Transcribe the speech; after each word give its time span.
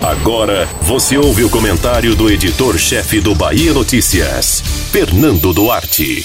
Agora 0.00 0.66
você 0.82 1.18
ouve 1.18 1.44
o 1.44 1.50
comentário 1.50 2.14
do 2.14 2.30
editor-chefe 2.30 3.20
do 3.20 3.34
Bahia 3.34 3.74
Notícias, 3.74 4.62
Fernando 4.90 5.52
Duarte. 5.52 6.24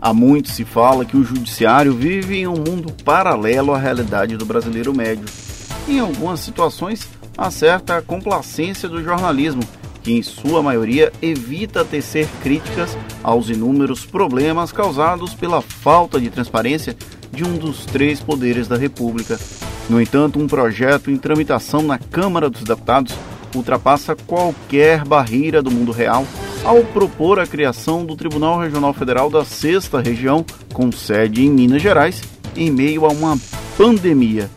Há 0.00 0.14
muito 0.14 0.50
se 0.50 0.64
fala 0.64 1.04
que 1.04 1.16
o 1.16 1.24
judiciário 1.24 1.94
vive 1.94 2.38
em 2.38 2.46
um 2.46 2.56
mundo 2.56 2.92
paralelo 3.04 3.74
à 3.74 3.78
realidade 3.78 4.36
do 4.36 4.46
brasileiro 4.46 4.94
médio. 4.94 5.26
Em 5.86 5.98
algumas 5.98 6.40
situações, 6.40 7.06
há 7.36 7.50
certa 7.50 8.00
complacência 8.00 8.88
do 8.88 9.02
jornalismo, 9.02 9.62
que 10.02 10.12
em 10.12 10.22
sua 10.22 10.62
maioria 10.62 11.12
evita 11.20 11.84
tecer 11.84 12.26
críticas 12.42 12.96
aos 13.22 13.50
inúmeros 13.50 14.06
problemas 14.06 14.72
causados 14.72 15.34
pela 15.34 15.60
falta 15.60 16.18
de 16.18 16.30
transparência 16.30 16.96
de 17.32 17.44
um 17.44 17.58
dos 17.58 17.84
três 17.84 18.20
poderes 18.20 18.66
da 18.66 18.76
República. 18.76 19.38
No 19.88 20.00
entanto, 20.00 20.38
um 20.38 20.46
projeto 20.46 21.10
em 21.10 21.16
tramitação 21.16 21.82
na 21.82 21.98
Câmara 21.98 22.50
dos 22.50 22.62
Deputados 22.62 23.14
ultrapassa 23.54 24.16
qualquer 24.16 25.04
barreira 25.04 25.62
do 25.62 25.70
mundo 25.70 25.92
real 25.92 26.26
ao 26.64 26.82
propor 26.82 27.38
a 27.38 27.46
criação 27.46 28.04
do 28.04 28.16
Tribunal 28.16 28.58
Regional 28.58 28.92
Federal 28.92 29.30
da 29.30 29.44
Sexta 29.44 30.00
Região, 30.00 30.44
com 30.72 30.90
sede 30.90 31.44
em 31.44 31.50
Minas 31.50 31.80
Gerais, 31.80 32.20
em 32.56 32.70
meio 32.72 33.06
a 33.06 33.08
uma 33.08 33.38
pandemia. 33.78 34.50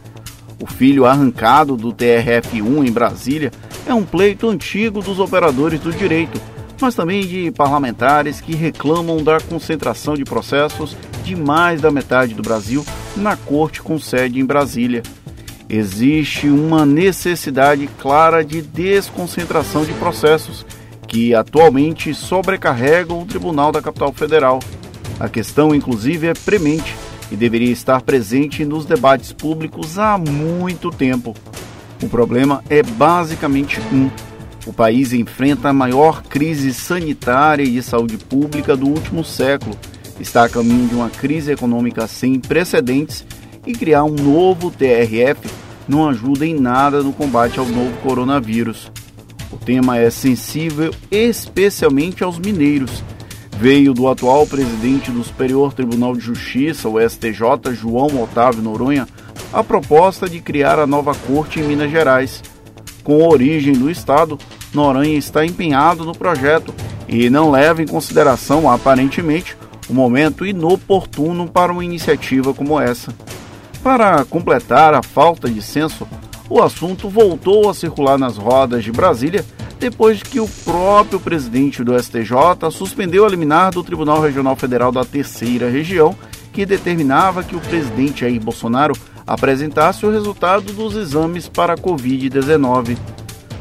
O 0.59 0.65
filho 0.65 1.05
arrancado 1.05 1.77
do 1.77 1.93
TRF1 1.93 2.87
em 2.87 2.91
Brasília 2.91 3.51
é 3.85 3.93
um 3.93 4.03
pleito 4.03 4.49
antigo 4.49 5.01
dos 5.01 5.19
operadores 5.19 5.79
do 5.79 5.91
direito, 5.91 6.41
mas 6.81 6.95
também 6.95 7.25
de 7.25 7.51
parlamentares 7.51 8.41
que 8.41 8.55
reclamam 8.55 9.23
da 9.23 9.39
concentração 9.39 10.15
de 10.15 10.23
processos 10.23 10.97
de 11.23 11.35
mais 11.35 11.79
da 11.79 11.91
metade 11.91 12.33
do 12.33 12.41
Brasil 12.41 12.83
na 13.15 13.37
corte 13.37 13.81
com 13.81 13.99
sede 13.99 14.39
em 14.39 14.45
Brasília. 14.45 15.03
Existe 15.69 16.47
uma 16.47 16.83
necessidade 16.83 17.87
clara 17.99 18.43
de 18.43 18.59
desconcentração 18.59 19.85
de 19.85 19.93
processos 19.93 20.65
que 21.07 21.35
atualmente 21.35 22.11
sobrecarregam 22.11 23.21
o 23.21 23.25
Tribunal 23.25 23.71
da 23.71 23.79
Capital 23.79 24.11
Federal. 24.11 24.59
A 25.19 25.29
questão, 25.29 25.75
inclusive, 25.75 26.25
é 26.25 26.33
premente 26.33 26.95
e 27.31 27.35
deveria 27.35 27.71
estar 27.71 28.01
presente 28.01 28.65
nos 28.65 28.83
debates 28.83 29.31
públicos 29.31 29.99
há 29.99 30.17
muito 30.17 30.89
tempo. 30.89 31.35
O 32.01 32.09
problema 32.09 32.63
é 32.67 32.81
basicamente 32.81 33.79
um: 33.93 34.09
o 34.65 34.73
país 34.73 35.13
enfrenta 35.13 35.69
a 35.69 35.73
maior 35.73 36.23
crise 36.23 36.73
sanitária 36.73 37.63
e 37.63 37.73
de 37.73 37.83
saúde 37.83 38.17
pública 38.17 38.75
do 38.75 38.87
último 38.87 39.23
século, 39.23 39.77
está 40.19 40.45
a 40.45 40.49
caminho 40.49 40.87
de 40.87 40.95
uma 40.95 41.11
crise 41.11 41.51
econômica 41.51 42.07
sem 42.07 42.39
precedentes 42.39 43.23
e 43.65 43.73
criar 43.73 44.03
um 44.03 44.15
novo 44.15 44.71
TRF 44.71 45.68
não 45.89 46.07
ajuda 46.07 46.45
em 46.45 46.53
nada 46.53 47.01
no 47.01 47.11
combate 47.11 47.59
ao 47.59 47.65
novo 47.65 47.91
coronavírus. 48.03 48.91
O 49.51 49.57
tema 49.57 49.97
é 49.97 50.11
sensível 50.11 50.93
especialmente 51.09 52.23
aos 52.23 52.37
mineiros. 52.37 53.03
Veio 53.57 53.93
do 53.93 54.07
atual 54.07 54.45
presidente 54.45 55.11
do 55.11 55.23
Superior 55.23 55.73
Tribunal 55.73 56.13
de 56.13 56.21
Justiça, 56.21 56.87
o 56.87 56.97
STJ, 57.01 57.73
João 57.73 58.21
Otávio 58.21 58.61
Noronha, 58.61 59.07
a 59.51 59.63
proposta 59.63 60.29
de 60.29 60.39
criar 60.39 60.77
a 60.77 60.85
nova 60.85 61.15
corte 61.15 61.59
em 61.59 61.63
Minas 61.63 61.89
Gerais. 61.89 62.43
Com 63.03 63.27
origem 63.27 63.73
no 63.73 63.89
estado, 63.89 64.37
Noronha 64.71 65.17
está 65.17 65.43
empenhado 65.43 66.05
no 66.05 66.15
projeto 66.15 66.73
e 67.07 67.29
não 67.29 67.49
leva 67.49 67.81
em 67.81 67.87
consideração, 67.87 68.69
aparentemente, 68.69 69.57
o 69.89 69.93
momento 69.93 70.45
inoportuno 70.45 71.47
para 71.47 71.71
uma 71.71 71.83
iniciativa 71.83 72.53
como 72.53 72.79
essa. 72.79 73.11
Para 73.83 74.25
completar 74.25 74.93
a 74.93 75.01
falta 75.01 75.49
de 75.49 75.61
senso, 75.61 76.07
o 76.49 76.61
assunto 76.61 77.09
voltou 77.09 77.69
a 77.69 77.73
circular 77.73 78.17
nas 78.17 78.37
rodas 78.37 78.83
de 78.83 78.91
Brasília 78.91 79.45
depois 79.79 80.21
que 80.21 80.39
o 80.39 80.47
próprio 80.47 81.19
presidente 81.19 81.83
do 81.83 81.97
STJ 81.97 82.69
suspendeu 82.71 83.25
a 83.25 83.29
liminar 83.29 83.71
do 83.71 83.83
Tribunal 83.83 84.19
Regional 84.19 84.55
Federal 84.55 84.91
da 84.91 85.05
Terceira 85.05 85.69
Região, 85.69 86.13
que 86.51 86.65
determinava 86.65 87.43
que 87.43 87.55
o 87.55 87.61
presidente 87.61 88.21
Jair 88.21 88.41
Bolsonaro 88.41 88.93
apresentasse 89.25 90.05
o 90.05 90.11
resultado 90.11 90.73
dos 90.73 90.95
exames 90.95 91.47
para 91.47 91.73
a 91.73 91.77
Covid-19. 91.77 92.97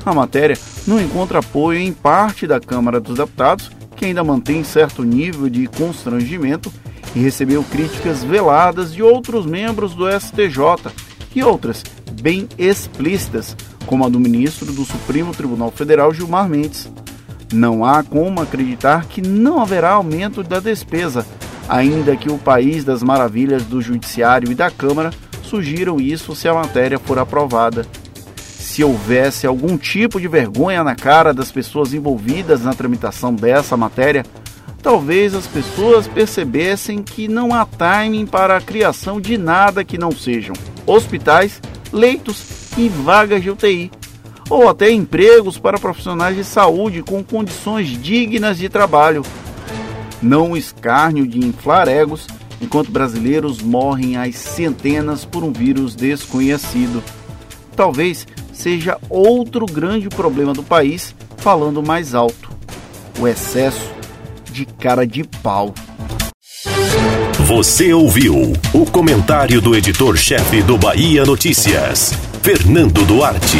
A 0.04 0.12
matéria 0.12 0.58
não 0.86 1.00
encontra 1.00 1.38
apoio 1.38 1.78
em 1.78 1.92
parte 1.92 2.46
da 2.46 2.58
Câmara 2.58 2.98
dos 2.98 3.16
Deputados, 3.16 3.70
que 3.94 4.06
ainda 4.06 4.24
mantém 4.24 4.64
certo 4.64 5.04
nível 5.04 5.48
de 5.48 5.66
constrangimento 5.68 6.72
e 7.14 7.20
recebeu 7.20 7.64
críticas 7.64 8.22
veladas 8.22 8.92
de 8.92 9.02
outros 9.02 9.46
membros 9.46 9.94
do 9.94 10.08
STJ 10.08 10.92
e 11.34 11.42
outras 11.42 11.82
bem 12.20 12.48
explícitas, 12.58 13.56
como 13.86 14.04
a 14.04 14.08
do 14.08 14.20
ministro 14.20 14.72
do 14.72 14.84
Supremo 14.84 15.32
Tribunal 15.32 15.70
Federal 15.70 16.12
Gilmar 16.12 16.48
Mendes. 16.48 16.90
Não 17.52 17.84
há 17.84 18.02
como 18.02 18.42
acreditar 18.42 19.06
que 19.06 19.22
não 19.22 19.60
haverá 19.60 19.92
aumento 19.92 20.42
da 20.42 20.60
despesa, 20.60 21.26
ainda 21.68 22.16
que 22.16 22.30
o 22.30 22.38
país 22.38 22.84
das 22.84 23.02
maravilhas 23.02 23.64
do 23.64 23.80
Judiciário 23.80 24.50
e 24.50 24.54
da 24.54 24.70
Câmara 24.70 25.10
sugiram 25.42 25.98
isso 25.98 26.34
se 26.34 26.46
a 26.46 26.54
matéria 26.54 26.98
for 26.98 27.18
aprovada. 27.18 27.86
Se 28.36 28.84
houvesse 28.84 29.46
algum 29.46 29.78
tipo 29.78 30.20
de 30.20 30.28
vergonha 30.28 30.84
na 30.84 30.94
cara 30.94 31.32
das 31.32 31.50
pessoas 31.50 31.94
envolvidas 31.94 32.62
na 32.62 32.74
tramitação 32.74 33.34
dessa 33.34 33.76
matéria, 33.76 34.24
talvez 34.82 35.34
as 35.34 35.46
pessoas 35.46 36.06
percebessem 36.06 37.02
que 37.02 37.28
não 37.28 37.52
há 37.52 37.64
timing 37.64 38.26
para 38.26 38.56
a 38.56 38.60
criação 38.60 39.20
de 39.20 39.36
nada 39.36 39.84
que 39.84 39.98
não 39.98 40.12
sejam 40.12 40.54
hospitais 40.86 41.60
leitos 41.92 42.70
e 42.76 42.88
vagas 42.88 43.42
de 43.42 43.50
UTI, 43.50 43.90
ou 44.48 44.68
até 44.68 44.90
empregos 44.90 45.58
para 45.58 45.78
profissionais 45.78 46.36
de 46.36 46.44
saúde 46.44 47.02
com 47.02 47.22
condições 47.22 47.88
dignas 47.88 48.58
de 48.58 48.68
trabalho. 48.68 49.22
Não 50.22 50.52
o 50.52 50.56
escárnio 50.56 51.26
de 51.26 51.38
inflar 51.38 51.88
egos 51.88 52.26
enquanto 52.60 52.90
brasileiros 52.90 53.60
morrem 53.60 54.16
às 54.16 54.34
centenas 54.36 55.24
por 55.24 55.44
um 55.44 55.52
vírus 55.52 55.94
desconhecido. 55.94 57.02
Talvez 57.76 58.26
seja 58.52 58.98
outro 59.08 59.64
grande 59.66 60.08
problema 60.08 60.52
do 60.52 60.62
país, 60.62 61.14
falando 61.36 61.82
mais 61.82 62.14
alto: 62.14 62.50
o 63.20 63.28
excesso 63.28 63.97
de 64.58 64.66
cara 64.66 65.06
de 65.06 65.22
pau. 65.22 65.72
Você 67.46 67.92
ouviu 67.92 68.52
o 68.74 68.84
comentário 68.86 69.60
do 69.60 69.76
editor-chefe 69.76 70.62
do 70.62 70.76
Bahia 70.76 71.24
Notícias, 71.24 72.12
Fernando 72.42 73.04
Duarte. 73.06 73.58